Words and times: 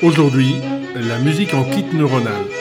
Aujourd'hui, 0.00 0.54
la 0.94 1.18
musique 1.18 1.54
en 1.54 1.64
kit 1.64 1.86
neuronal. 1.92 2.57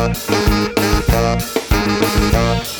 Thank 0.00 0.30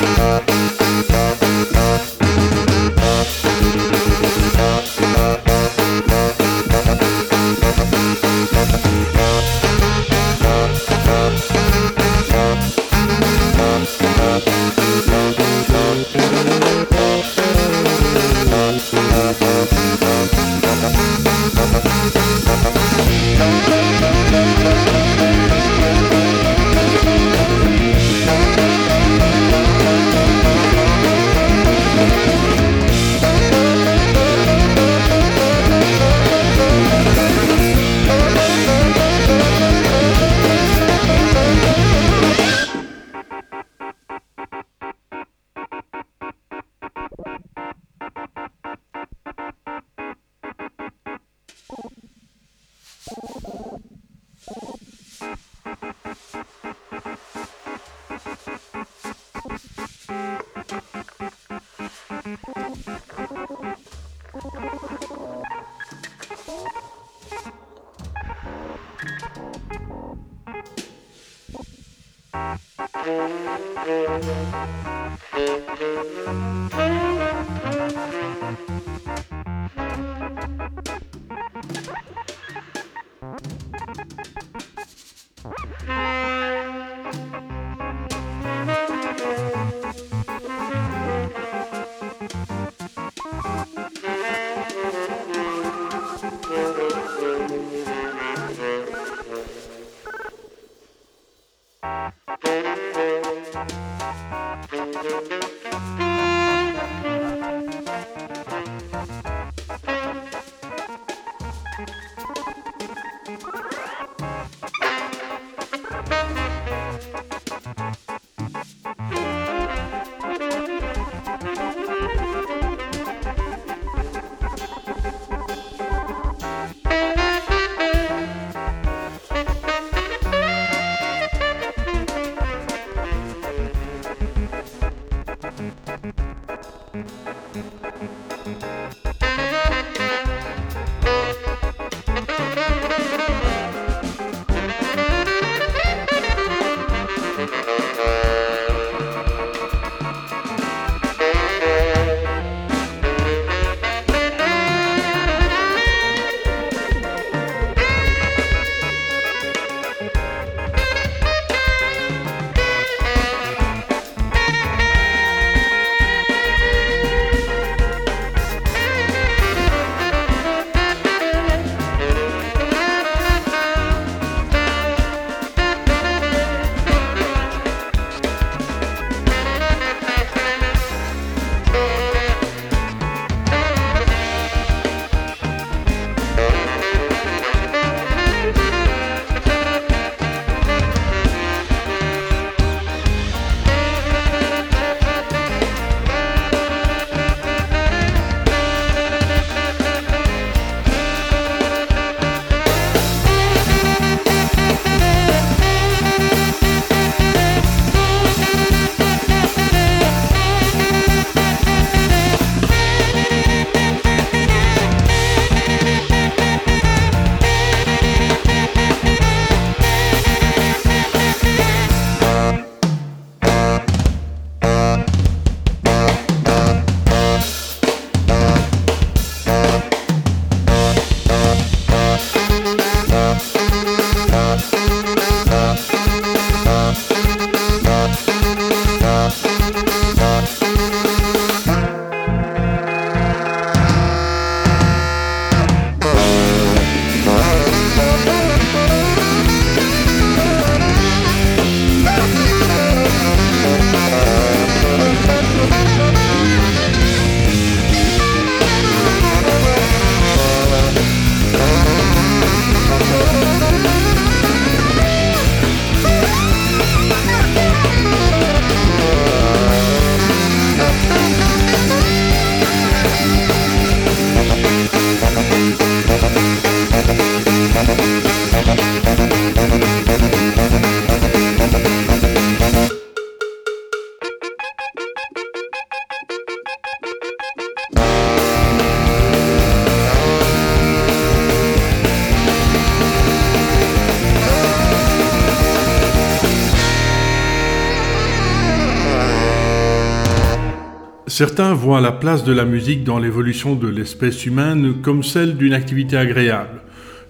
Certains 301.41 301.73
voient 301.73 302.01
la 302.01 302.11
place 302.11 302.43
de 302.43 302.53
la 302.53 302.65
musique 302.65 303.03
dans 303.03 303.17
l'évolution 303.17 303.73
de 303.73 303.87
l'espèce 303.87 304.45
humaine 304.45 305.01
comme 305.01 305.23
celle 305.23 305.57
d'une 305.57 305.73
activité 305.73 306.15
agréable, 306.15 306.83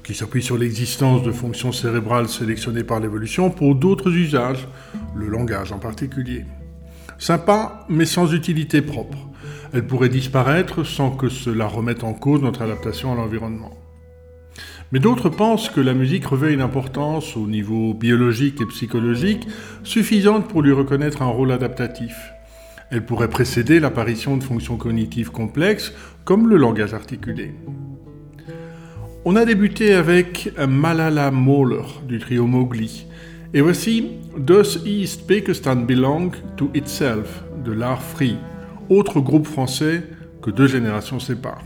qui 0.03 0.13
s'appuie 0.13 0.43
sur 0.43 0.57
l'existence 0.57 1.23
de 1.23 1.31
fonctions 1.31 1.71
cérébrales 1.71 2.27
sélectionnées 2.27 2.83
par 2.83 2.99
l'évolution 2.99 3.49
pour 3.49 3.73
d'autres 3.73 4.11
usages, 4.11 4.67
le 5.15 5.29
langage 5.29 5.71
en 5.71 5.79
particulier. 5.79 6.43
Sympa, 7.19 7.85
mais 7.87 8.03
sans 8.03 8.33
utilité 8.33 8.81
propre. 8.81 9.17
Elle 9.71 9.87
pourrait 9.87 10.09
disparaître 10.09 10.83
sans 10.83 11.11
que 11.11 11.29
cela 11.29 11.65
remette 11.67 12.03
en 12.03 12.11
cause 12.11 12.41
notre 12.41 12.63
adaptation 12.63 13.13
à 13.13 13.15
l'environnement. 13.15 13.71
Mais 14.91 14.99
d'autres 14.99 15.29
pensent 15.29 15.69
que 15.69 15.79
la 15.79 15.93
musique 15.93 16.25
revêt 16.25 16.53
une 16.53 16.59
importance 16.59 17.37
au 17.37 17.47
niveau 17.47 17.93
biologique 17.93 18.59
et 18.59 18.65
psychologique 18.65 19.47
suffisante 19.85 20.49
pour 20.49 20.63
lui 20.63 20.73
reconnaître 20.73 21.21
un 21.21 21.27
rôle 21.27 21.53
adaptatif. 21.53 22.13
Elle 22.91 23.05
pourrait 23.05 23.29
précéder 23.29 23.79
l'apparition 23.79 24.35
de 24.35 24.43
fonctions 24.43 24.75
cognitives 24.75 25.31
complexes 25.31 25.93
comme 26.25 26.49
le 26.49 26.57
langage 26.57 26.93
articulé. 26.93 27.55
On 29.23 29.37
a 29.37 29.45
débuté 29.45 29.93
avec 29.93 30.51
Malala 30.67 31.31
Moller 31.31 31.85
du 32.07 32.19
trio 32.19 32.45
Mowgli. 32.45 33.05
Et 33.53 33.61
voici 33.61 34.11
Does 34.37 34.85
East 34.85 35.25
Pakistan 35.25 35.77
Belong 35.77 36.31
to 36.57 36.69
Itself 36.73 37.43
de 37.63 37.71
l'art 37.71 38.01
free, 38.01 38.37
autre 38.89 39.21
groupe 39.21 39.47
français 39.47 40.03
que 40.41 40.51
deux 40.51 40.67
générations 40.67 41.19
séparent. 41.19 41.63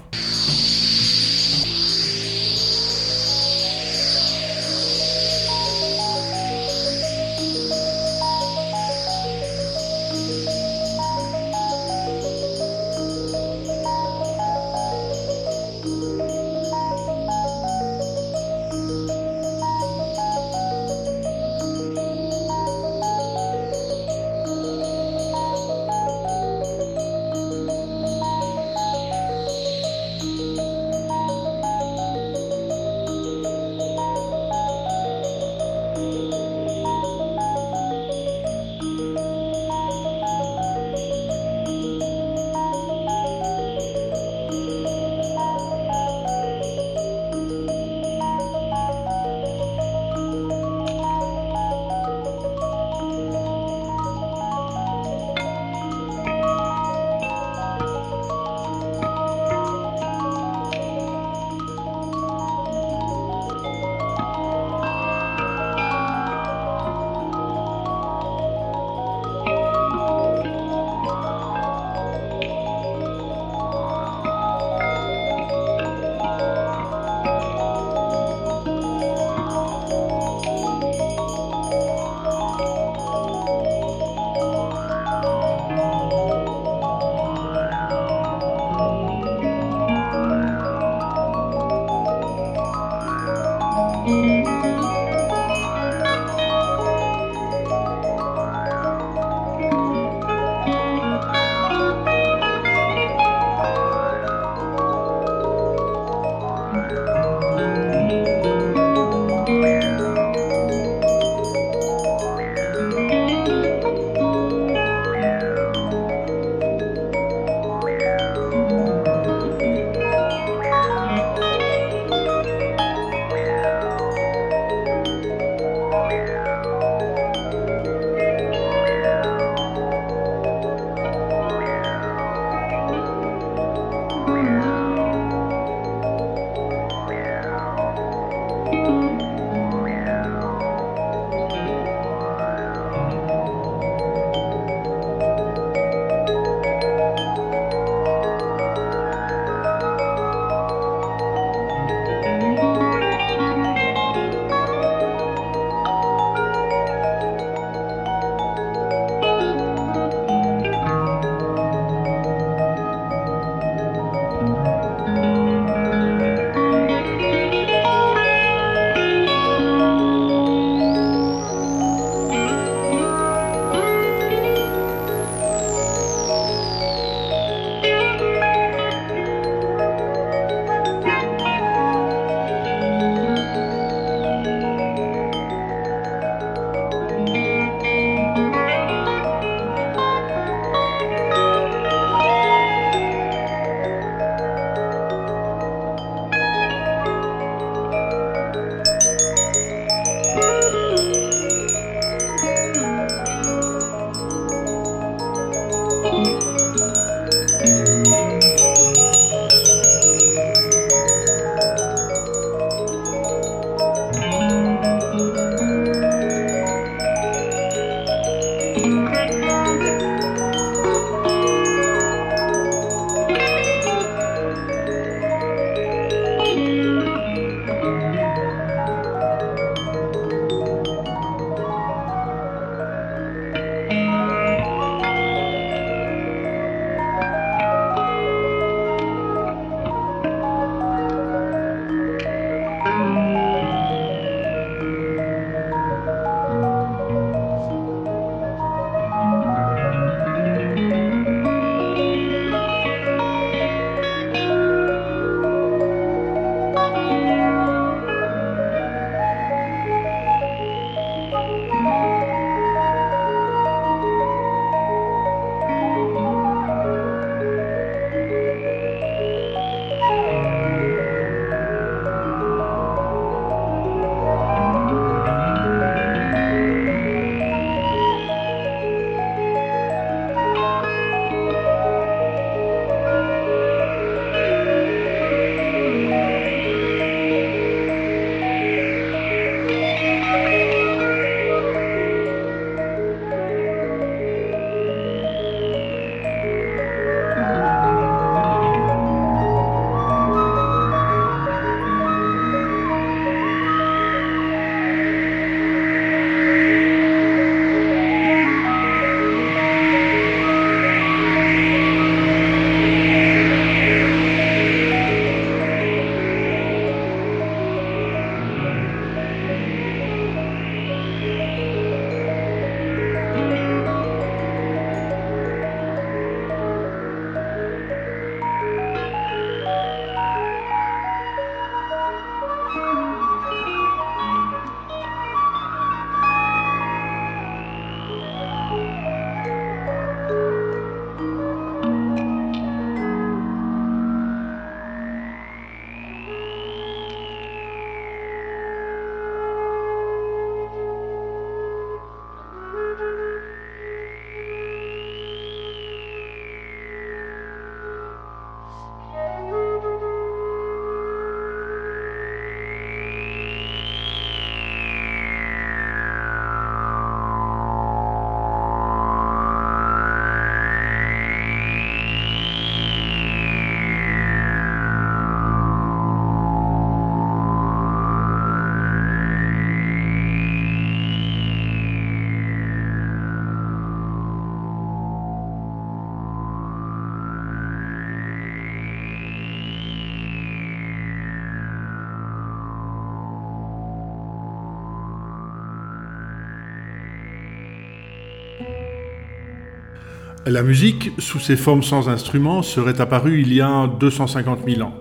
La 400.48 400.62
musique, 400.62 401.12
sous 401.18 401.40
ses 401.40 401.56
formes 401.56 401.82
sans 401.82 402.08
instruments, 402.08 402.62
serait 402.62 403.02
apparue 403.02 403.42
il 403.42 403.52
y 403.52 403.62
a 403.62 403.88
250 403.88 404.60
000 404.68 404.82
ans. 404.84 404.94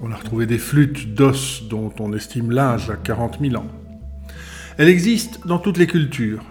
On 0.00 0.10
a 0.10 0.16
retrouvé 0.16 0.46
des 0.46 0.56
flûtes 0.56 1.12
d'os 1.12 1.64
dont 1.68 1.92
on 2.00 2.14
estime 2.14 2.50
l'âge 2.50 2.88
à 2.88 2.96
40 2.96 3.36
000 3.38 3.56
ans. 3.56 3.66
Elle 4.78 4.88
existe 4.88 5.46
dans 5.46 5.58
toutes 5.58 5.76
les 5.76 5.86
cultures. 5.86 6.42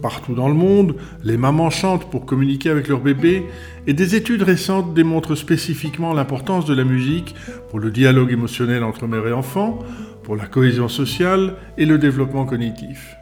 Partout 0.00 0.34
dans 0.34 0.46
le 0.46 0.54
monde, 0.54 0.94
les 1.24 1.36
mamans 1.36 1.70
chantent 1.70 2.08
pour 2.08 2.24
communiquer 2.24 2.70
avec 2.70 2.86
leur 2.86 3.00
bébé 3.00 3.42
et 3.88 3.94
des 3.94 4.14
études 4.14 4.42
récentes 4.42 4.94
démontrent 4.94 5.34
spécifiquement 5.34 6.14
l'importance 6.14 6.66
de 6.66 6.74
la 6.74 6.84
musique 6.84 7.34
pour 7.68 7.80
le 7.80 7.90
dialogue 7.90 8.30
émotionnel 8.30 8.84
entre 8.84 9.08
mère 9.08 9.26
et 9.26 9.32
enfant, 9.32 9.80
pour 10.22 10.36
la 10.36 10.46
cohésion 10.46 10.86
sociale 10.86 11.56
et 11.76 11.84
le 11.84 11.98
développement 11.98 12.44
cognitif. 12.44 13.16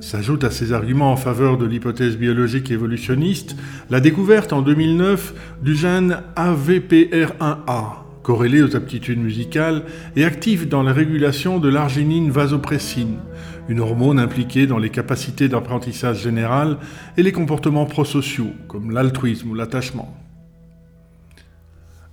S'ajoute 0.00 0.44
à 0.44 0.50
ces 0.50 0.72
arguments 0.72 1.12
en 1.12 1.16
faveur 1.16 1.58
de 1.58 1.66
l'hypothèse 1.66 2.16
biologique 2.16 2.70
évolutionniste 2.70 3.54
la 3.90 4.00
découverte 4.00 4.54
en 4.54 4.62
2009 4.62 5.34
du 5.62 5.76
gène 5.76 6.22
AVPR1A, 6.36 7.98
corrélé 8.22 8.62
aux 8.62 8.74
aptitudes 8.76 9.18
musicales 9.18 9.82
et 10.16 10.24
actif 10.24 10.66
dans 10.66 10.82
la 10.82 10.94
régulation 10.94 11.58
de 11.58 11.68
l'arginine 11.68 12.30
vasopressine, 12.30 13.18
une 13.68 13.80
hormone 13.80 14.18
impliquée 14.18 14.66
dans 14.66 14.78
les 14.78 14.88
capacités 14.88 15.48
d'apprentissage 15.48 16.22
général 16.22 16.78
et 17.18 17.22
les 17.22 17.32
comportements 17.32 17.86
prosociaux, 17.86 18.52
comme 18.68 18.92
l'altruisme 18.92 19.50
ou 19.50 19.54
l'attachement. 19.54 20.16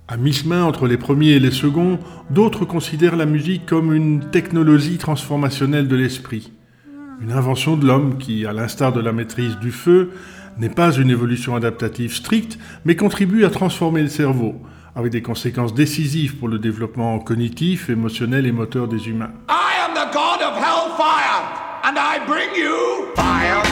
À 0.08 0.18
mi-chemin 0.18 0.62
entre 0.62 0.86
les 0.86 0.98
premiers 0.98 1.32
et 1.32 1.40
les 1.40 1.50
seconds, 1.50 1.98
d'autres 2.30 2.66
considèrent 2.66 3.16
la 3.16 3.26
musique 3.26 3.64
comme 3.64 3.94
une 3.94 4.28
technologie 4.30 4.98
transformationnelle 4.98 5.88
de 5.88 5.96
l'esprit, 5.96 6.52
une 7.20 7.32
invention 7.32 7.76
de 7.76 7.86
l'homme 7.86 8.18
qui, 8.18 8.46
à 8.46 8.52
l'instar 8.52 8.92
de 8.92 9.00
la 9.00 9.12
maîtrise 9.12 9.56
du 9.58 9.72
feu, 9.72 10.10
n'est 10.58 10.68
pas 10.68 10.92
une 10.92 11.10
évolution 11.10 11.54
adaptative 11.54 12.14
stricte, 12.14 12.58
mais 12.84 12.96
contribue 12.96 13.44
à 13.44 13.50
transformer 13.50 14.02
le 14.02 14.08
cerveau, 14.08 14.60
avec 14.94 15.12
des 15.12 15.22
conséquences 15.22 15.74
décisives 15.74 16.36
pour 16.36 16.48
le 16.48 16.58
développement 16.58 17.18
cognitif, 17.18 17.90
émotionnel 17.90 18.46
et 18.46 18.52
moteur 18.52 18.88
des 18.88 19.08
humains. 19.08 19.30
I 19.48 19.84
am 19.84 19.94
the 19.94 20.12
god 20.12 20.42
of 20.42 20.56
hellfire, 20.56 21.42
and 21.84 21.96
I 21.96 22.20
bring 22.26 22.50
you 22.56 23.14
fire. 23.14 23.67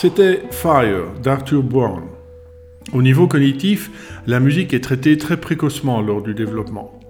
C'était 0.00 0.44
Fire 0.52 1.12
d'Arthur 1.20 1.64
Brown. 1.64 2.04
Au 2.92 3.02
niveau 3.02 3.26
cognitif, 3.26 3.90
la 4.28 4.38
musique 4.38 4.72
est 4.72 4.78
traitée 4.78 5.18
très 5.18 5.36
précocement 5.36 6.00
lors 6.02 6.22
du 6.22 6.34
développement, 6.34 7.00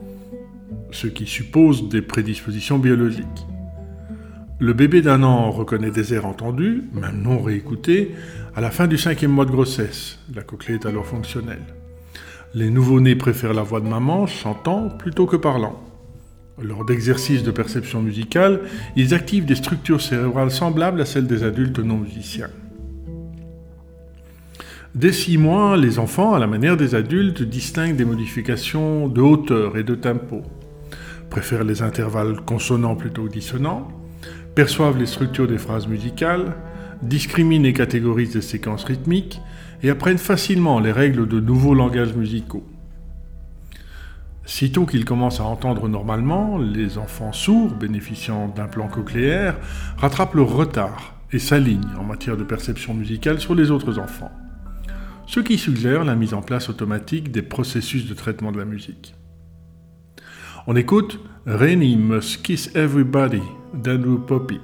ce 0.90 1.06
qui 1.06 1.26
suppose 1.26 1.90
des 1.90 2.00
prédispositions 2.00 2.78
biologiques. 2.78 3.46
Le 4.58 4.72
bébé 4.72 5.02
d'un 5.02 5.22
an 5.22 5.50
reconnaît 5.50 5.90
des 5.90 6.14
airs 6.14 6.24
entendus, 6.24 6.84
même 6.94 7.20
non 7.20 7.42
réécoutés, 7.42 8.14
à 8.56 8.62
la 8.62 8.70
fin 8.70 8.86
du 8.86 8.96
cinquième 8.96 9.32
mois 9.32 9.44
de 9.44 9.50
grossesse. 9.50 10.18
La 10.34 10.40
cochlée 10.40 10.76
est 10.76 10.86
alors 10.86 11.04
fonctionnelle. 11.04 11.66
Les 12.54 12.70
nouveau-nés 12.70 13.16
préfèrent 13.16 13.52
la 13.52 13.64
voix 13.64 13.82
de 13.82 13.86
maman 13.86 14.26
chantant 14.26 14.88
plutôt 14.88 15.26
que 15.26 15.36
parlant. 15.36 15.78
Lors 16.58 16.86
d'exercices 16.86 17.42
de 17.42 17.50
perception 17.50 18.00
musicale, 18.00 18.62
ils 18.96 19.12
activent 19.12 19.44
des 19.44 19.56
structures 19.56 20.00
cérébrales 20.00 20.50
semblables 20.50 21.02
à 21.02 21.04
celles 21.04 21.26
des 21.26 21.42
adultes 21.42 21.80
non 21.80 21.98
musiciens. 21.98 22.48
Dès 24.94 25.12
six 25.12 25.36
mois, 25.36 25.76
les 25.76 25.98
enfants, 25.98 26.32
à 26.32 26.38
la 26.38 26.46
manière 26.46 26.78
des 26.78 26.94
adultes, 26.94 27.42
distinguent 27.42 27.96
des 27.96 28.06
modifications 28.06 29.06
de 29.06 29.20
hauteur 29.20 29.76
et 29.76 29.82
de 29.82 29.94
tempo, 29.94 30.42
préfèrent 31.28 31.64
les 31.64 31.82
intervalles 31.82 32.40
consonants 32.40 32.96
plutôt 32.96 33.24
que 33.24 33.32
dissonants, 33.32 33.88
perçoivent 34.54 34.98
les 34.98 35.06
structures 35.06 35.46
des 35.46 35.58
phrases 35.58 35.86
musicales, 35.86 36.56
discriminent 37.02 37.66
et 37.66 37.74
catégorisent 37.74 38.34
les 38.34 38.40
séquences 38.40 38.84
rythmiques 38.84 39.42
et 39.82 39.90
apprennent 39.90 40.18
facilement 40.18 40.80
les 40.80 40.90
règles 40.90 41.28
de 41.28 41.38
nouveaux 41.38 41.74
langages 41.74 42.14
musicaux. 42.14 42.66
Sitôt 44.46 44.86
qu'ils 44.86 45.04
commencent 45.04 45.40
à 45.40 45.44
entendre 45.44 45.86
normalement, 45.88 46.56
les 46.56 46.96
enfants 46.96 47.34
sourds 47.34 47.74
bénéficiant 47.74 48.48
d'implants 48.48 48.88
cochléaires 48.88 49.58
rattrapent 49.98 50.34
leur 50.34 50.48
retard 50.48 51.14
et 51.30 51.38
s'alignent 51.38 51.94
en 52.00 52.04
matière 52.04 52.38
de 52.38 52.42
perception 52.42 52.94
musicale 52.94 53.38
sur 53.38 53.54
les 53.54 53.70
autres 53.70 53.98
enfants. 53.98 54.32
Ce 55.28 55.40
qui 55.40 55.58
suggère 55.58 56.04
la 56.04 56.16
mise 56.16 56.32
en 56.32 56.40
place 56.40 56.70
automatique 56.70 57.30
des 57.30 57.42
processus 57.42 58.06
de 58.06 58.14
traitement 58.14 58.50
de 58.50 58.58
la 58.58 58.64
musique. 58.64 59.14
On 60.66 60.74
écoute 60.74 61.20
Rainy 61.44 61.96
Must 61.96 62.42
Kiss 62.42 62.74
Everybody 62.74 63.42
d'Andrew 63.74 64.24
Poppy. 64.26 64.58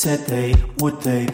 Said 0.00 0.20
they 0.20 0.54
would 0.78 0.98
they 1.02 1.26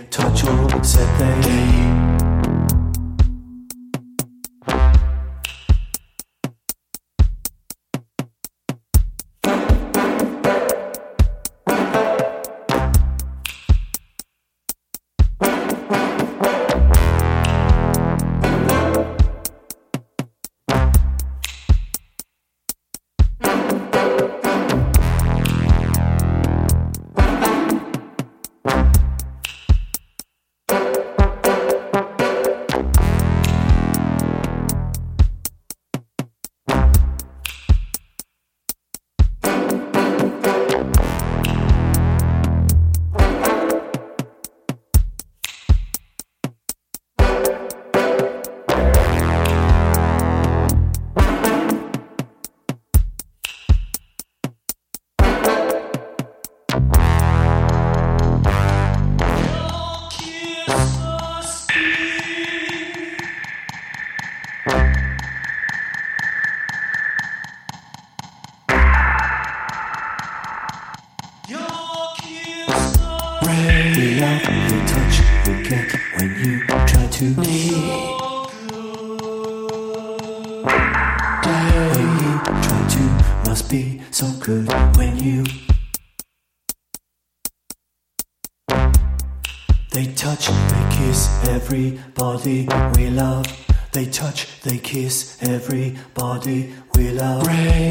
everybody 95.77 96.73
we 96.95 97.11
love. 97.11 97.47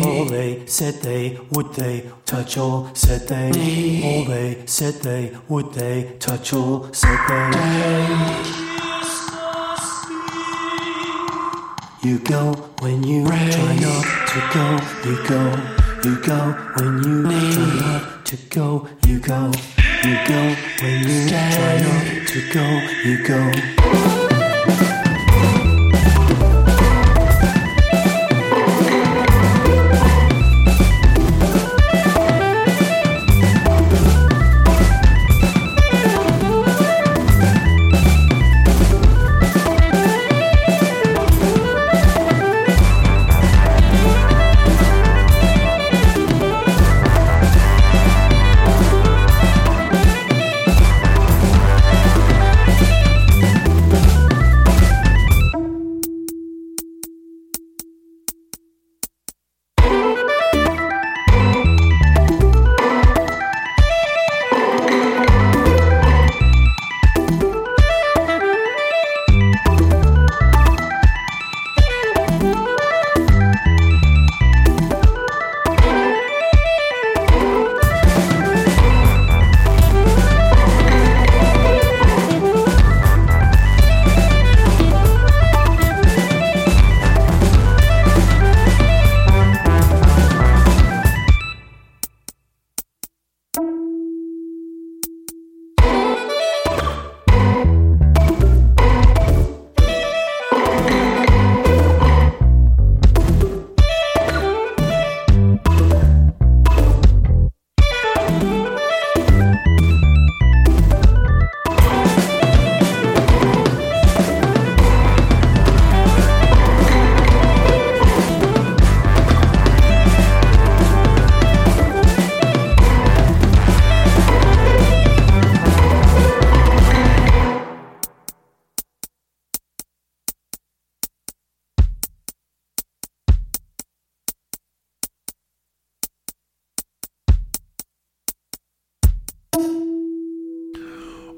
All 0.06 0.26
they 0.26 0.66
said 0.66 0.96
they 0.96 1.38
would 1.52 1.74
they 1.74 2.10
touch 2.26 2.58
all 2.58 2.90
said 2.96 3.28
they. 3.28 3.52
All 4.04 4.26
they 4.26 4.66
said 4.66 4.96
they 4.96 5.36
would 5.48 5.74
they 5.74 6.16
touch 6.20 6.54
all 6.54 6.92
said 6.94 7.20
they. 7.30 7.52
You 12.04 12.20
go 12.20 12.54
when 12.82 13.04
you 13.04 13.26
try 13.26 13.76
not 13.86 14.06
to 14.32 14.40
go. 14.54 14.66
You 15.06 15.28
go, 15.28 15.42
you 16.04 16.16
go 16.22 16.40
when 16.78 17.04
you 17.04 17.24
try 17.54 17.70
not 17.82 18.26
to 18.26 18.38
go. 18.50 18.88
You 19.08 19.20
go, 19.20 19.52
you 20.04 20.16
go 20.28 20.56
when 20.82 21.04
you 21.04 21.30
try 21.30 21.78
not 21.82 22.28
to 22.28 22.40
go. 22.54 22.66
You 23.04 23.24
go. 23.28 24.15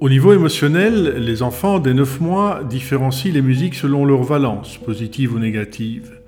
Au 0.08 0.10
niveau 0.10 0.32
émotionnel, 0.32 1.16
les 1.18 1.44
enfants 1.44 1.80
dès 1.80 1.94
9 1.94 2.22
mois 2.22 2.64
différencient 2.64 3.34
les 3.34 3.42
musiques 3.42 3.76
selon 3.76 4.06
leur 4.06 4.24
valence, 4.24 4.78
positive 4.78 5.34
ou 5.34 5.38
négative. 5.38 6.22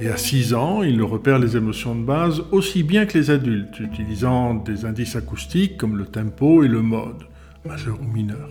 Et 0.00 0.08
à 0.08 0.16
6 0.16 0.54
ans, 0.54 0.82
ils 0.82 1.02
repèrent 1.02 1.38
les 1.38 1.54
émotions 1.54 1.94
de 1.94 2.02
base 2.06 2.42
aussi 2.52 2.82
bien 2.82 3.04
que 3.04 3.18
les 3.18 3.30
adultes, 3.30 3.80
utilisant 3.80 4.54
des 4.54 4.86
indices 4.86 5.14
acoustiques 5.14 5.76
comme 5.76 5.98
le 5.98 6.06
tempo 6.06 6.64
et 6.64 6.68
le 6.68 6.80
mode, 6.80 7.24
majeur 7.66 7.98
ou 8.00 8.10
mineur. 8.10 8.48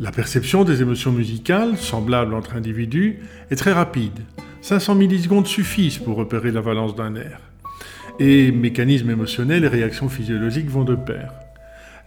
La 0.00 0.10
perception 0.10 0.64
des 0.64 0.80
émotions 0.80 1.12
musicales, 1.12 1.76
semblables 1.76 2.32
entre 2.32 2.56
individus, 2.56 3.18
est 3.50 3.56
très 3.56 3.74
rapide. 3.74 4.20
500 4.62 4.94
millisecondes 4.94 5.46
suffisent 5.46 5.98
pour 5.98 6.16
repérer 6.16 6.50
la 6.50 6.62
valence 6.62 6.96
d'un 6.96 7.14
air. 7.14 7.40
Et 8.18 8.52
mécanismes 8.52 9.10
émotionnels 9.10 9.64
et 9.64 9.68
réactions 9.68 10.08
physiologiques 10.08 10.70
vont 10.70 10.84
de 10.84 10.94
pair. 10.94 11.43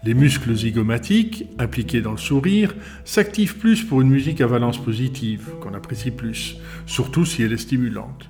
Les 0.03 0.13
muscles 0.13 0.55
zygomatiques, 0.55 1.45
impliqués 1.57 2.01
dans 2.01 2.11
le 2.11 2.17
sourire, 2.17 2.75
s'activent 3.03 3.57
plus 3.57 3.83
pour 3.83 4.01
une 4.01 4.09
musique 4.09 4.41
à 4.41 4.47
valence 4.47 4.77
positive, 4.77 5.49
qu'on 5.59 5.73
apprécie 5.73 6.11
plus, 6.11 6.57
surtout 6.85 7.25
si 7.25 7.43
elle 7.43 7.53
est 7.53 7.57
stimulante. 7.57 8.29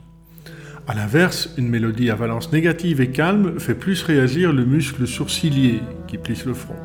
A 0.87 0.95
l'inverse, 0.95 1.53
une 1.57 1.67
mélodie 1.67 2.09
à 2.09 2.15
valence 2.15 2.53
négative 2.53 3.01
et 3.01 3.11
calme 3.11 3.59
fait 3.59 3.75
plus 3.75 4.01
réagir 4.03 4.53
le 4.53 4.65
muscle 4.65 5.05
sourcilier, 5.05 5.81
qui 6.07 6.17
plisse 6.17 6.45
le 6.45 6.53
front. 6.53 6.77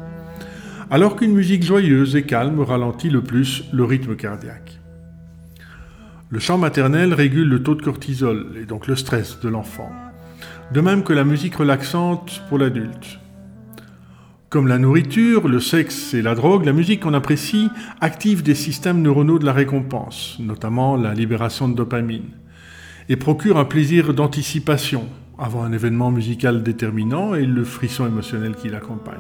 Alors 0.91 1.15
qu'une 1.15 1.33
musique 1.33 1.63
joyeuse 1.63 2.17
et 2.17 2.25
calme 2.25 2.61
ralentit 2.61 3.11
le 3.11 3.23
plus 3.23 3.65
le 3.73 3.85
rythme 3.85 4.17
cardiaque. 4.17 4.81
Le 6.29 6.41
chant 6.41 6.59
maternel 6.59 7.15
régule 7.15 7.49
le 7.49 7.63
taux 7.63 7.77
de 7.77 7.83
cortisol, 7.83 8.57
et 8.61 8.65
donc 8.65 8.89
le 8.89 8.97
stress 8.97 9.39
de 9.41 9.49
l'enfant. 9.49 9.93
De 10.73 10.81
même 10.81 11.05
que 11.05 11.13
la 11.13 11.25
musique 11.25 11.55
relaxante 11.55 12.43
pour 12.49 12.59
l'adulte. 12.59 13.21
Comme 14.53 14.69
la 14.69 14.77
nourriture, 14.77 15.49
le 15.49 15.61
sexe 15.61 16.13
et 16.13 16.21
la 16.21 16.35
drogue, 16.35 16.67
la 16.67 16.75
musique 16.75 17.01
qu'on 17.01 17.15
apprécie 17.15 17.71
active 18.03 18.43
des 18.43 18.55
systèmes 18.55 19.01
neuronaux 19.01 19.39
de 19.39 19.47
la 19.47 19.55
récompense, 19.55 20.37
notamment 20.41 20.95
la 20.95 21.15
libération 21.15 21.71
de 21.71 21.75
dopamine, 21.75 22.29
et 23.09 23.17
procure 23.17 23.57
un 23.57 23.65
plaisir 23.65 24.13
d'anticipation 24.13 25.07
avant 25.39 25.63
un 25.63 25.73
événement 25.73 26.11
musical 26.11 26.63
déterminant 26.63 27.35
et 27.35 27.47
le 27.47 27.65
frisson 27.65 28.07
émotionnel 28.07 28.55
qui 28.55 28.69
l'accompagne. 28.69 29.17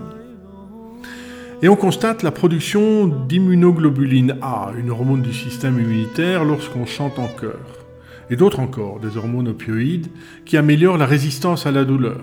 Et 1.62 1.68
on 1.70 1.76
constate 1.76 2.22
la 2.22 2.30
production 2.30 3.06
d'immunoglobuline 3.06 4.36
A, 4.42 4.72
une 4.78 4.90
hormone 4.90 5.22
du 5.22 5.32
système 5.32 5.80
immunitaire, 5.80 6.44
lorsqu'on 6.44 6.84
chante 6.84 7.18
en 7.18 7.28
chœur. 7.28 7.86
Et 8.28 8.36
d'autres 8.36 8.60
encore, 8.60 9.00
des 9.00 9.16
hormones 9.16 9.48
opioïdes, 9.48 10.08
qui 10.44 10.58
améliorent 10.58 10.98
la 10.98 11.06
résistance 11.06 11.64
à 11.64 11.70
la 11.70 11.86
douleur, 11.86 12.20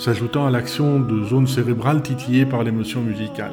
s'ajoutant 0.00 0.46
à 0.46 0.50
l'action 0.50 0.98
de 0.98 1.22
zones 1.24 1.46
cérébrales 1.46 2.02
titillées 2.02 2.46
par 2.46 2.64
l'émotion 2.64 3.02
musicale. 3.02 3.52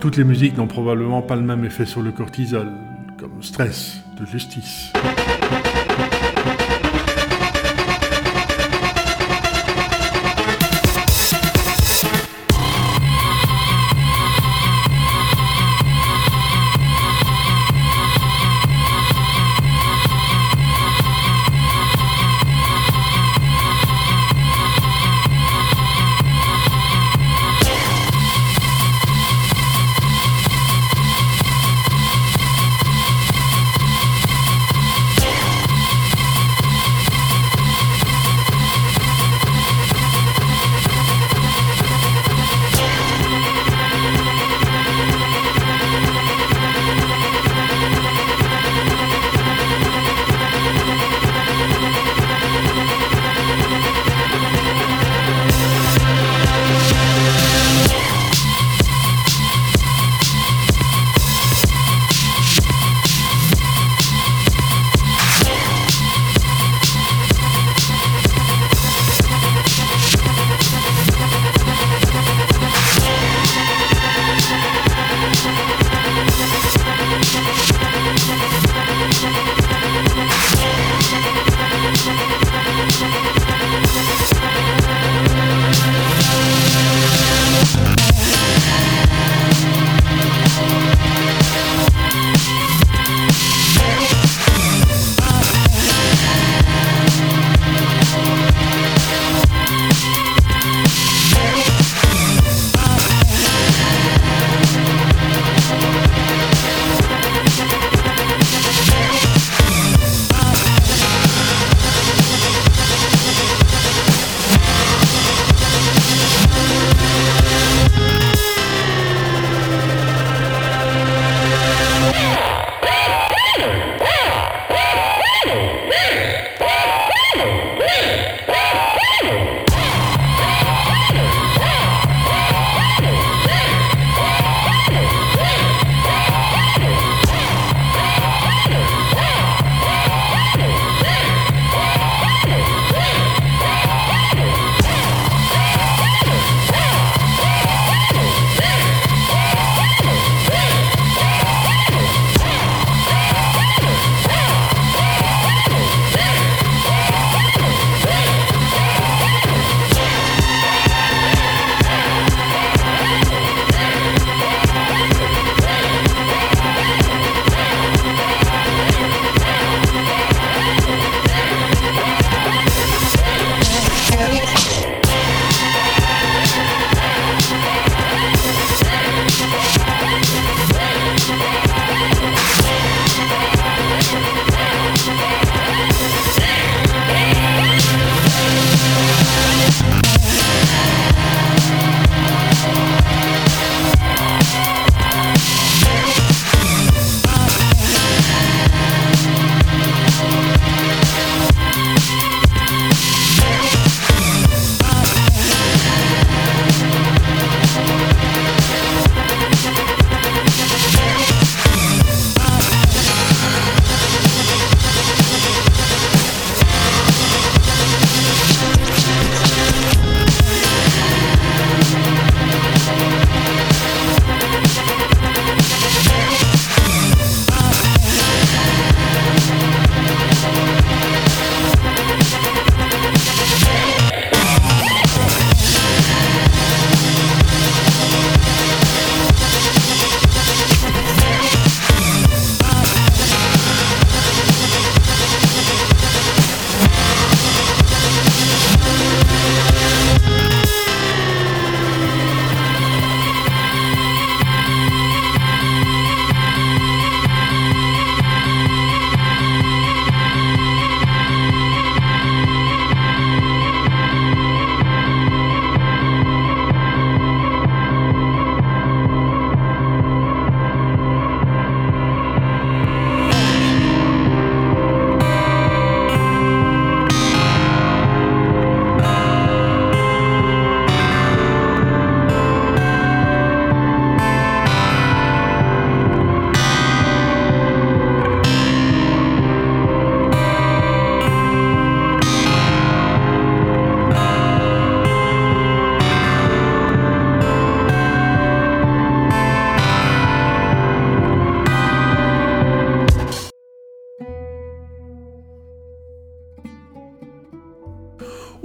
Toutes 0.00 0.18
les 0.18 0.24
musiques 0.24 0.56
n'ont 0.58 0.66
probablement 0.66 1.22
pas 1.22 1.34
le 1.34 1.42
même 1.42 1.64
effet 1.64 1.86
sur 1.86 2.02
le 2.02 2.12
cortisol, 2.12 2.68
comme 3.18 3.42
stress 3.42 4.02
de 4.20 4.26
justice. 4.26 4.92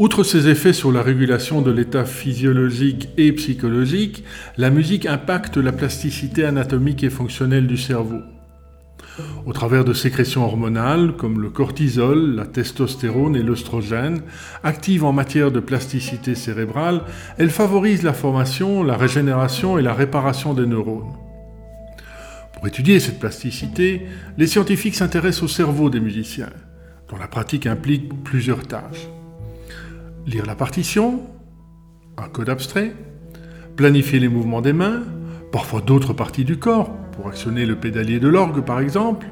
Outre 0.08 0.24
ses 0.24 0.48
effets 0.48 0.72
sur 0.72 0.94
la 0.94 1.02
régulation 1.02 1.62
de 1.62 1.70
l'état 1.70 2.06
physiologique 2.06 3.10
et 3.18 3.34
psychologique, 3.34 4.24
la 4.56 4.70
musique 4.70 5.06
impacte 5.06 5.58
la 5.58 5.74
plasticité 5.74 6.46
anatomique 6.46 7.04
et 7.04 7.10
fonctionnelle 7.10 7.68
du 7.68 7.76
cerveau. 7.76 8.22
Au 9.46 9.52
travers 9.52 9.84
de 9.84 9.92
sécrétions 9.92 10.46
hormonales 10.46 11.18
comme 11.18 11.42
le 11.42 11.50
cortisol, 11.50 12.36
la 12.36 12.46
testostérone 12.46 13.36
et 13.36 13.44
l'œstrogène, 13.44 14.22
actives 14.64 15.04
en 15.04 15.12
matière 15.12 15.52
de 15.52 15.60
plasticité 15.60 16.36
cérébrale, 16.36 17.02
elle 17.38 17.50
favorise 17.50 18.04
la 18.04 18.14
formation, 18.14 18.84
la 18.84 18.96
régénération 18.96 19.78
et 19.78 19.82
la 19.82 19.94
réparation 19.94 20.54
des 20.54 20.68
neurones. 20.68 21.18
Pour 22.54 22.66
étudier 22.66 23.02
cette 23.02 23.20
plasticité, 23.20 24.04
les 24.38 24.48
scientifiques 24.48 24.96
s'intéressent 24.96 25.44
au 25.44 25.50
cerveau 25.50 25.90
des 25.90 26.00
musiciens, 26.00 26.54
dont 27.10 27.18
la 27.18 27.28
pratique 27.28 27.68
implique 27.68 28.24
plusieurs 28.24 28.66
tâches. 28.66 29.10
Lire 30.28 30.46
la 30.46 30.56
partition, 30.56 31.22
un 32.18 32.28
code 32.28 32.50
abstrait, 32.50 32.94
planifier 33.78 34.20
les 34.20 34.28
mouvements 34.28 34.62
des 34.62 34.74
mains, 34.74 35.04
parfois 35.54 35.80
d'autres 35.80 36.12
parties 36.12 36.44
du 36.44 36.58
corps, 36.58 36.94
pour 37.14 37.30
actionner 37.30 37.66
le 37.66 37.78
pédalier 37.78 38.20
de 38.20 38.28
l'orgue 38.28 38.62
par 38.62 38.82
exemple, 38.82 39.28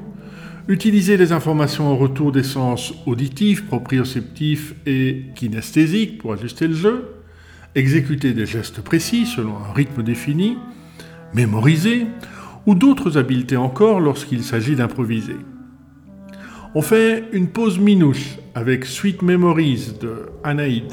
utiliser 0.68 1.18
les 1.18 1.32
informations 1.32 1.92
en 1.92 1.98
retour 1.98 2.32
des 2.32 2.42
sens 2.42 2.94
auditifs, 3.04 3.66
proprioceptifs 3.66 4.74
et 4.86 5.26
kinesthésiques 5.34 6.16
pour 6.16 6.32
ajuster 6.32 6.66
le 6.66 6.74
jeu, 6.74 7.14
exécuter 7.74 8.32
des 8.32 8.46
gestes 8.46 8.80
précis 8.80 9.26
selon 9.26 9.58
un 9.58 9.74
rythme 9.74 10.02
défini, 10.02 10.56
mémoriser, 11.34 12.06
ou 12.64 12.74
d'autres 12.74 13.18
habiletés 13.18 13.58
encore 13.58 14.00
lorsqu'il 14.00 14.42
s'agit 14.42 14.76
d'improviser. 14.76 15.36
On 16.78 16.82
fait 16.82 17.24
une 17.32 17.48
pause 17.48 17.78
minouche 17.78 18.36
avec 18.54 18.84
Sweet 18.84 19.22
Memories 19.22 19.94
de 19.98 20.26
Anaïd. 20.44 20.92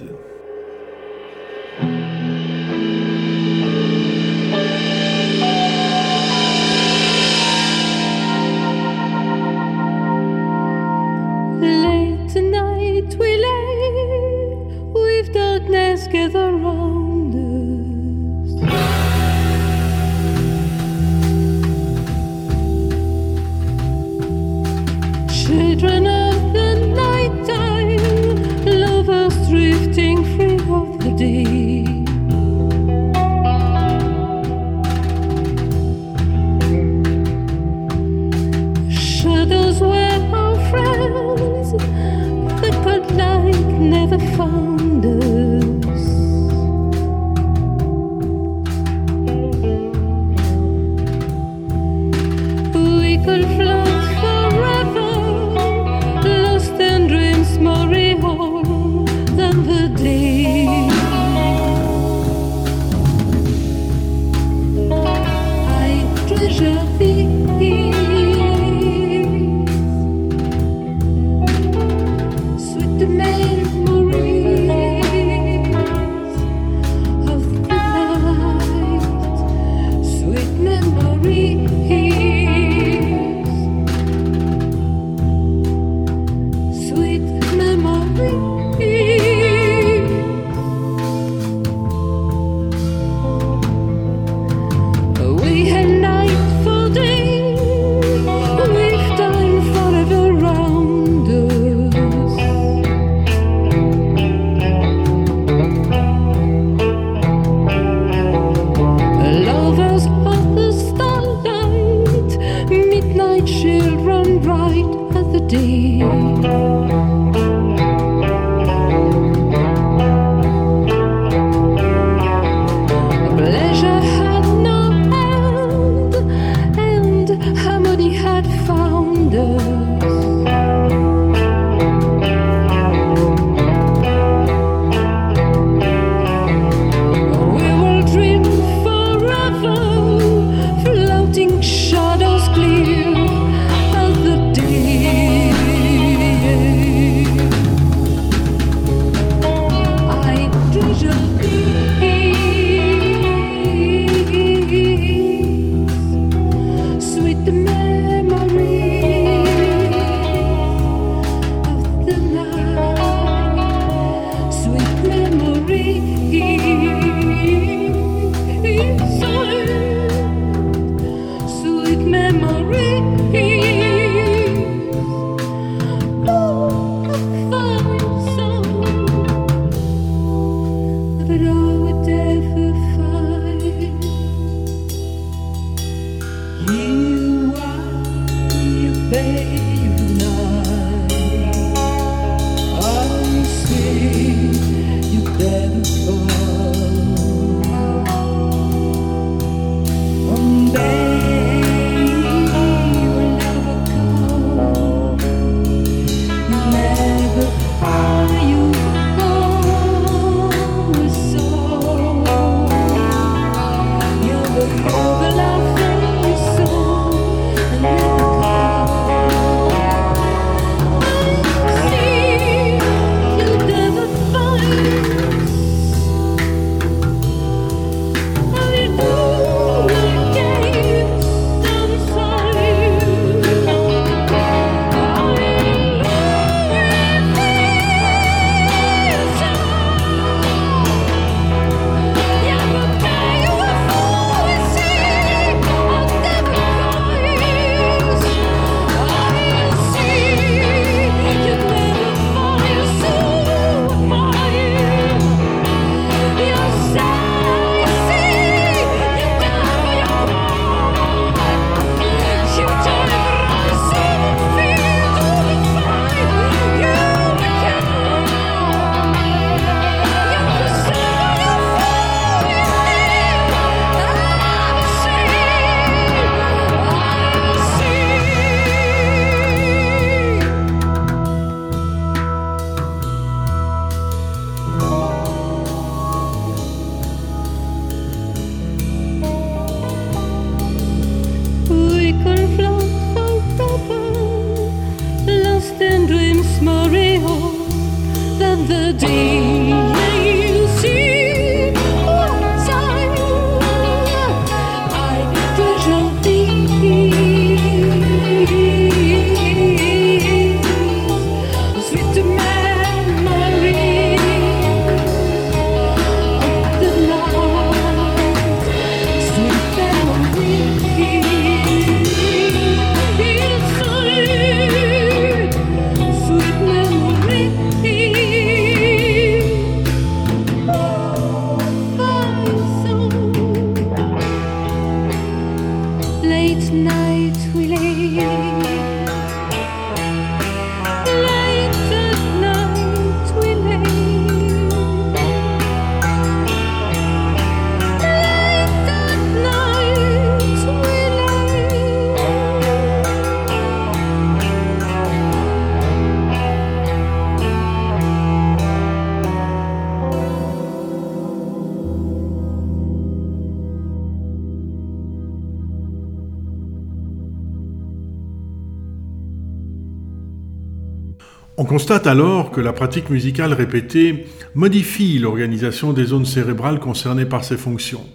Constate 371.73 372.05
alors 372.05 372.51
que 372.51 372.61
la 372.61 372.71
pratique 372.71 373.09
musicale 373.09 373.51
répétée 373.51 374.27
modifie 374.53 375.17
l'organisation 375.17 375.91
des 375.91 376.05
zones 376.05 376.23
cérébrales 376.23 376.79
concernées 376.79 377.25
par 377.25 377.43
ces 377.43 377.57
fonctions, 377.57 378.05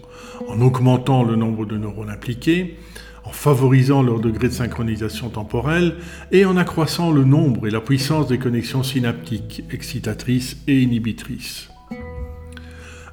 en 0.47 0.61
augmentant 0.61 1.25
le 1.25 1.35
nombre 1.35 1.65
de 1.65 1.75
neurones 1.75 2.09
impliqués, 2.09 2.77
en 3.25 3.31
favorisant 3.31 4.01
leur 4.01 4.21
degré 4.21 4.47
de 4.47 4.53
synchronisation 4.53 5.27
temporelle 5.27 5.95
et 6.31 6.45
en 6.45 6.55
accroissant 6.55 7.11
le 7.11 7.25
nombre 7.25 7.67
et 7.67 7.69
la 7.69 7.81
puissance 7.81 8.27
des 8.27 8.37
connexions 8.37 8.81
synaptiques, 8.81 9.65
excitatrices 9.73 10.55
et 10.65 10.79
inhibitrices. 10.79 11.69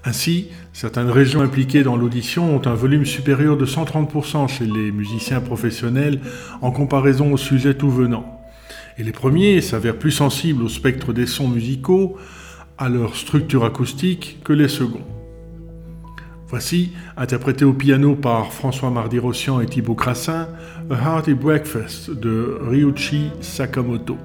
Ainsi, 0.05 0.51
certaines 0.73 1.11
régions 1.11 1.41
impliquées 1.41 1.83
dans 1.83 1.97
l'audition 1.97 2.55
ont 2.55 2.69
un 2.69 2.75
volume 2.75 3.05
supérieur 3.05 3.57
de 3.57 3.67
130% 3.67 4.47
chez 4.47 4.67
les 4.67 4.93
musiciens 4.93 5.41
professionnels 5.41 6.21
en 6.63 6.71
comparaison 6.71 7.33
aux 7.33 7.37
sujets 7.37 7.75
tout 7.75 7.91
venant. 7.91 8.46
Et 8.99 9.03
les 9.03 9.13
premiers 9.13 9.61
s'avèrent 9.61 9.99
plus 9.99 10.11
sensibles 10.11 10.63
au 10.63 10.69
spectre 10.69 11.13
des 11.13 11.27
sons 11.27 11.49
musicaux, 11.49 12.17
à 12.79 12.89
leur 12.89 13.15
structure 13.15 13.65
acoustique, 13.65 14.41
que 14.43 14.53
les 14.53 14.69
seconds. 14.69 15.05
Voici, 16.49 16.93
interprété 17.17 17.65
au 17.65 17.73
piano 17.73 18.15
par 18.15 18.53
François 18.53 18.91
Mardi-Rossian 18.91 19.61
et 19.61 19.67
Thibaut 19.67 19.95
Crassin, 19.95 20.49
A 20.91 20.95
Hearty 20.95 21.35
Breakfast 21.35 22.11
de 22.11 22.59
Ryuichi 22.63 23.31
Sakamoto. 23.41 24.17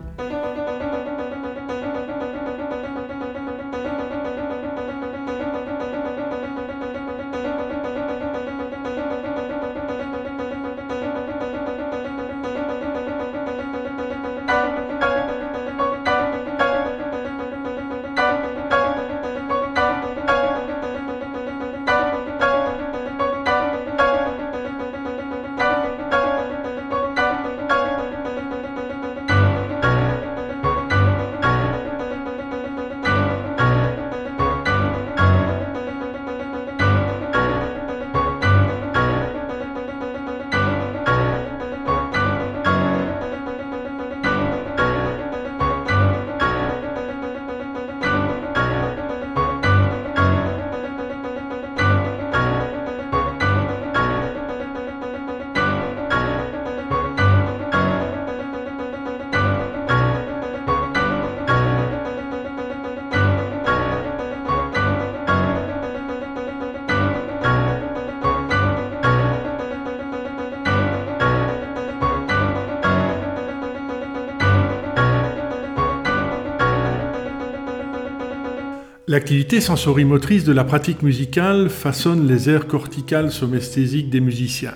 L'activité 79.12 79.60
sensorimotrice 79.60 80.46
de 80.46 80.54
la 80.54 80.64
pratique 80.64 81.02
musicale 81.02 81.70
façonne 81.70 82.30
les 82.30 82.50
aires 82.50 82.66
corticales 82.66 83.30
somesthésiques 83.30 84.10
des 84.10 84.22
musiciens. 84.22 84.76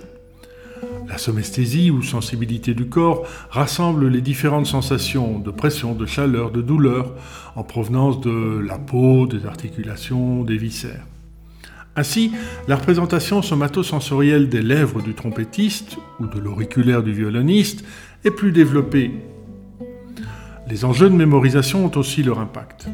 La 1.07 1.17
somesthésie 1.17 1.89
ou 1.89 2.03
sensibilité 2.03 2.73
du 2.73 2.87
corps 2.87 3.25
rassemble 3.49 4.09
les 4.09 4.19
différentes 4.19 4.65
sensations 4.65 5.39
de 5.39 5.51
pression, 5.51 5.95
de 5.95 6.05
chaleur, 6.05 6.51
de 6.51 6.61
douleur 6.61 7.15
en 7.55 7.63
provenance 7.63 8.19
de 8.19 8.59
la 8.59 8.77
peau, 8.77 9.25
des 9.25 9.45
articulations, 9.45 10.43
des 10.43 10.57
viscères. 10.57 11.05
Ainsi, 11.95 12.33
la 12.67 12.75
représentation 12.75 13.41
somatosensorielle 13.41 14.49
des 14.49 14.61
lèvres 14.61 15.01
du 15.01 15.13
trompettiste 15.13 15.95
ou 16.19 16.27
de 16.27 16.39
l'auriculaire 16.39 17.03
du 17.03 17.13
violoniste 17.13 17.85
est 18.25 18.31
plus 18.31 18.51
développée. 18.51 19.11
Les 20.69 20.83
enjeux 20.83 21.09
de 21.09 21.15
mémorisation 21.15 21.85
ont 21.85 21.97
aussi 21.97 22.21
leur 22.21 22.39
impact. 22.39 22.89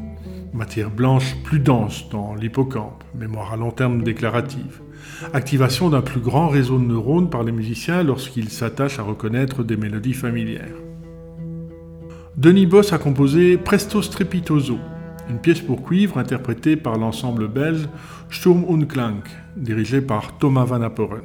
Matière 0.54 0.92
blanche 0.92 1.38
plus 1.46 1.60
dense 1.60 2.10
dans 2.10 2.36
l'hippocampe, 2.36 3.06
mémoire 3.16 3.54
à 3.54 3.56
long 3.56 3.72
terme 3.72 4.04
déclarative. 4.04 4.82
Activation 5.34 5.90
d'un 5.90 6.02
plus 6.02 6.20
grand 6.20 6.50
réseau 6.50 6.78
de 6.78 6.84
neurones 6.84 7.30
par 7.30 7.44
les 7.44 7.54
musiciens 7.54 8.04
lorsqu'ils 8.04 8.50
s'attachent 8.50 9.00
à 9.00 9.04
reconnaître 9.04 9.64
des 9.64 9.78
mélodies 9.78 10.14
familières. 10.14 10.76
Denis 12.36 12.66
Boss 12.66 12.92
a 12.92 12.98
composé 12.98 13.58
Presto 13.58 14.02
Strepitoso, 14.02 14.78
une 15.30 15.40
pièce 15.40 15.62
pour 15.62 15.84
cuivre 15.84 16.18
interprétée 16.18 16.76
par 16.76 16.98
l'ensemble 16.98 17.48
belge 17.48 17.88
Sturm 18.30 18.66
und 18.66 18.86
Klang, 18.88 19.24
dirigé 19.56 20.02
par 20.02 20.38
Thomas 20.38 20.66
Van 20.66 20.82
Apperen. 20.82 21.24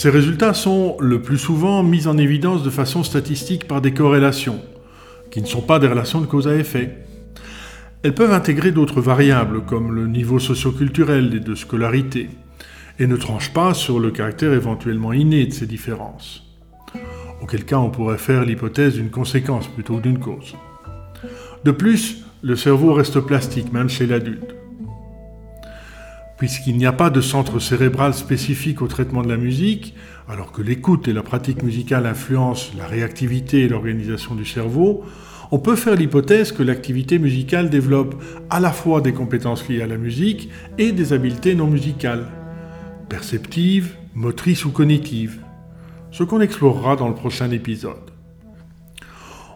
Ces 0.00 0.08
résultats 0.08 0.54
sont 0.54 0.96
le 0.98 1.20
plus 1.20 1.36
souvent 1.36 1.82
mis 1.82 2.06
en 2.06 2.16
évidence 2.16 2.62
de 2.62 2.70
façon 2.70 3.04
statistique 3.04 3.68
par 3.68 3.82
des 3.82 3.92
corrélations, 3.92 4.58
qui 5.30 5.42
ne 5.42 5.46
sont 5.46 5.60
pas 5.60 5.78
des 5.78 5.88
relations 5.88 6.22
de 6.22 6.26
cause 6.26 6.48
à 6.48 6.56
effet. 6.56 7.04
Elles 8.02 8.14
peuvent 8.14 8.32
intégrer 8.32 8.72
d'autres 8.72 9.02
variables, 9.02 9.62
comme 9.66 9.94
le 9.94 10.06
niveau 10.06 10.38
socioculturel 10.38 11.34
et 11.34 11.40
de 11.40 11.54
scolarité, 11.54 12.30
et 12.98 13.06
ne 13.06 13.16
tranchent 13.16 13.52
pas 13.52 13.74
sur 13.74 14.00
le 14.00 14.10
caractère 14.10 14.54
éventuellement 14.54 15.12
inné 15.12 15.44
de 15.44 15.52
ces 15.52 15.66
différences. 15.66 16.44
Auquel 17.42 17.66
cas 17.66 17.76
on 17.76 17.90
pourrait 17.90 18.16
faire 18.16 18.46
l'hypothèse 18.46 18.94
d'une 18.94 19.10
conséquence 19.10 19.68
plutôt 19.68 19.98
que 19.98 20.04
d'une 20.04 20.18
cause. 20.18 20.56
De 21.66 21.72
plus, 21.72 22.24
le 22.40 22.56
cerveau 22.56 22.94
reste 22.94 23.20
plastique 23.20 23.70
même 23.70 23.90
chez 23.90 24.06
l'adulte. 24.06 24.54
Puisqu'il 26.40 26.78
n'y 26.78 26.86
a 26.86 26.92
pas 26.92 27.10
de 27.10 27.20
centre 27.20 27.58
cérébral 27.58 28.14
spécifique 28.14 28.80
au 28.80 28.86
traitement 28.86 29.20
de 29.20 29.28
la 29.28 29.36
musique, 29.36 29.94
alors 30.26 30.52
que 30.52 30.62
l'écoute 30.62 31.06
et 31.06 31.12
la 31.12 31.22
pratique 31.22 31.62
musicale 31.62 32.06
influencent 32.06 32.72
la 32.78 32.86
réactivité 32.86 33.60
et 33.60 33.68
l'organisation 33.68 34.34
du 34.34 34.46
cerveau, 34.46 35.04
on 35.50 35.58
peut 35.58 35.76
faire 35.76 35.96
l'hypothèse 35.96 36.52
que 36.52 36.62
l'activité 36.62 37.18
musicale 37.18 37.68
développe 37.68 38.14
à 38.48 38.58
la 38.58 38.72
fois 38.72 39.02
des 39.02 39.12
compétences 39.12 39.68
liées 39.68 39.82
à 39.82 39.86
la 39.86 39.98
musique 39.98 40.48
et 40.78 40.92
des 40.92 41.12
habiletés 41.12 41.54
non 41.54 41.66
musicales, 41.66 42.26
perceptives, 43.10 43.96
motrices 44.14 44.64
ou 44.64 44.70
cognitives, 44.70 45.40
ce 46.10 46.22
qu'on 46.22 46.40
explorera 46.40 46.96
dans 46.96 47.08
le 47.08 47.14
prochain 47.14 47.50
épisode. 47.50 47.96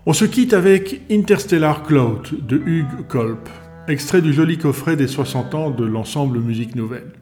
On 0.05 0.13
se 0.13 0.27
quitte 0.27 0.53
avec 0.53 1.01
Interstellar 1.11 1.83
Cloud 1.83 2.47
de 2.47 2.59
Hugues 2.59 3.07
Kolb, 3.09 3.39
extrait 3.89 4.23
du 4.23 4.33
joli 4.33 4.57
coffret 4.57 4.97
des 4.97 5.07
60 5.07 5.55
ans 5.55 5.71
de 5.71 5.85
l'ensemble 5.85 6.41
Musique 6.41 6.75
Nouvelle. 6.75 7.13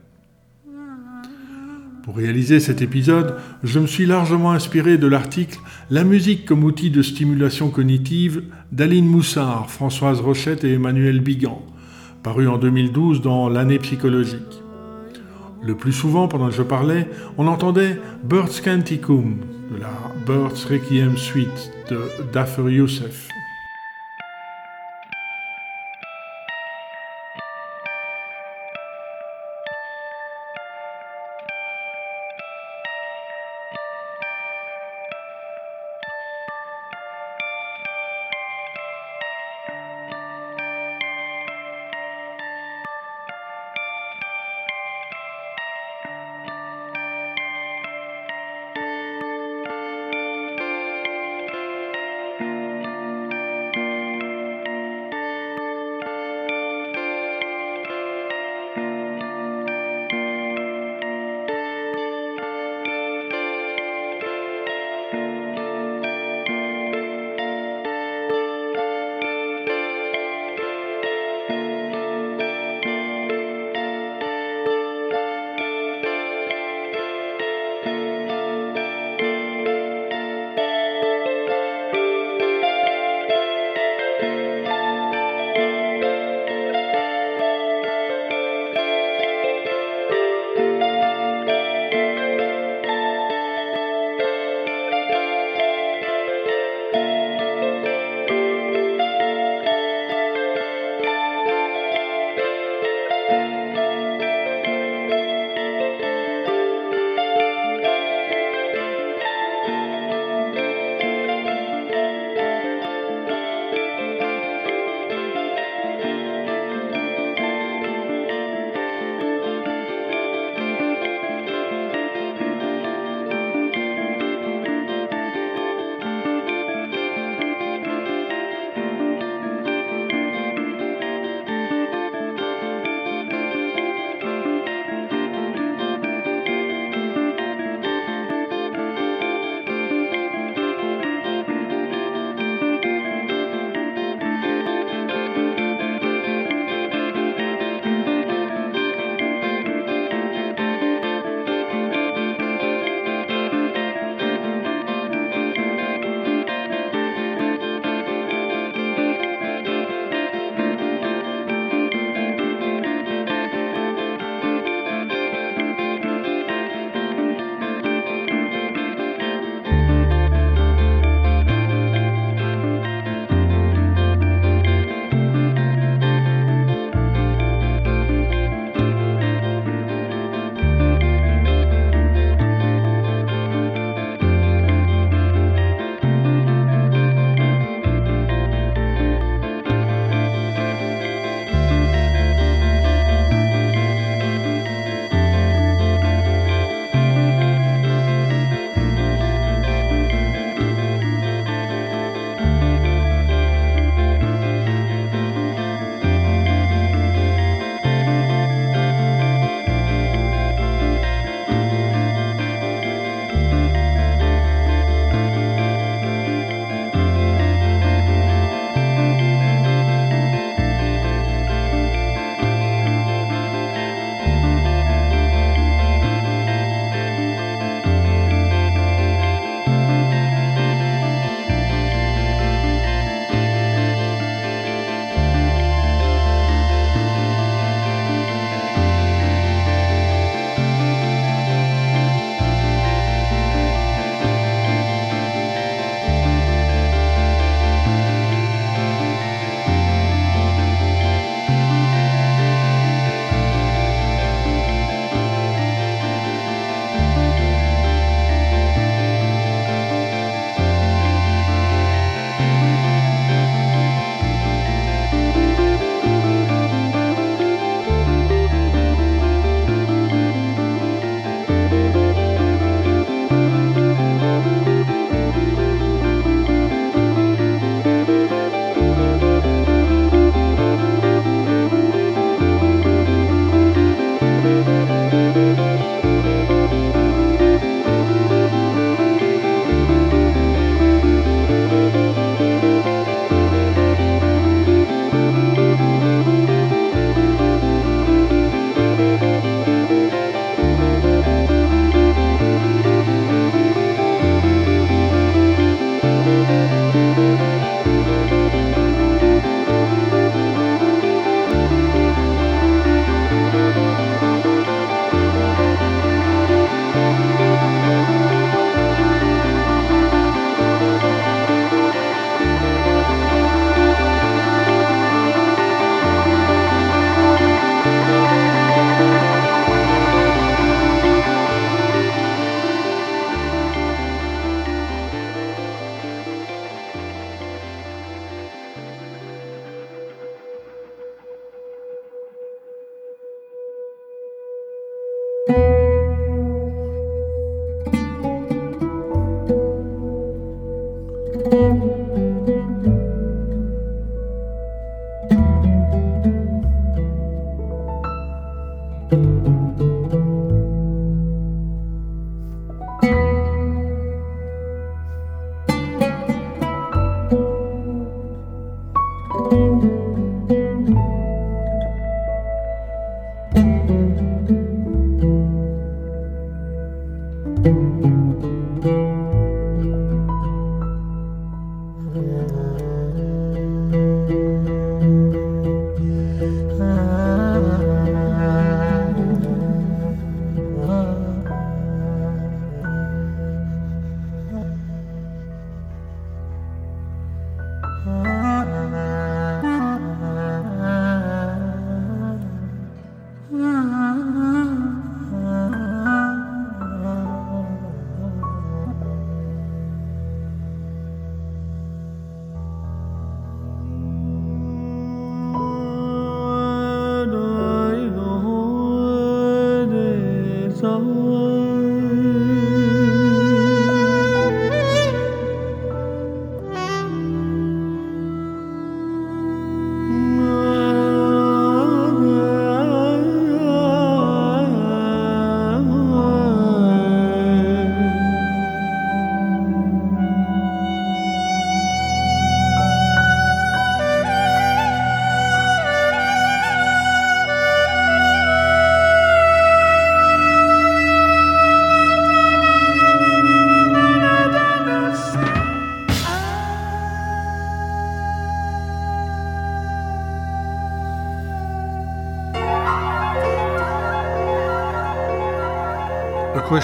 Pour 2.05 2.17
réaliser 2.17 2.61
cet 2.61 2.83
épisode, 2.83 3.37
je 3.63 3.79
me 3.79 3.87
suis 3.87 4.07
largement 4.07 4.53
inspiré 4.53 4.99
de 4.99 5.07
l'article 5.07 5.59
La 5.91 6.05
musique 6.05 6.45
comme 6.45 6.65
outil 6.65 6.91
de 6.91 7.03
stimulation 7.03 7.71
cognitive 7.71 8.43
d'Aline 8.73 9.07
Moussard, 9.07 9.71
Françoise 9.71 10.21
Rochette 10.21 10.65
et 10.65 10.75
Emmanuel 10.75 11.21
Bigan, 11.21 11.63
paru 12.23 12.49
en 12.49 12.59
2012 12.59 13.23
dans 13.23 13.49
L'année 13.49 13.79
psychologique. 13.79 14.63
Le 15.63 15.77
plus 15.77 15.93
souvent, 15.93 16.27
pendant 16.27 16.49
que 16.49 16.55
je 16.55 16.63
parlais, 16.63 17.09
on 17.39 17.47
entendait 17.47 18.01
Bird's 18.25 18.61
Canticum 18.61 19.39
de 19.73 19.81
la 19.81 19.93
Bird's 20.27 20.65
Requiem 20.65 21.17
Suite 21.17 21.73
de 21.89 22.01
Dafer 22.33 22.69
Youssef. 22.69 23.29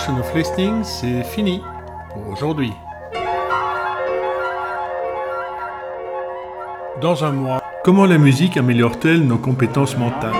Of 0.06 0.32
Listening, 0.34 0.84
c'est 0.84 1.24
fini 1.24 1.60
pour 2.10 2.28
aujourd'hui. 2.28 2.72
Dans 7.00 7.24
un 7.24 7.32
mois, 7.32 7.60
comment 7.84 8.06
la 8.06 8.16
musique 8.16 8.56
améliore-t-elle 8.56 9.26
nos 9.26 9.38
compétences 9.38 9.98
mentales? 9.98 10.32